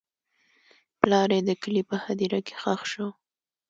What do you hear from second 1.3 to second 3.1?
یې د کلي په هدیره کې ښخ شو.